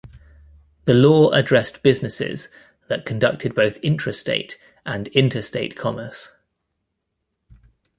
[0.85, 2.49] The law addressed businesses
[2.87, 6.31] that conducted both intrastate and interstate commerce.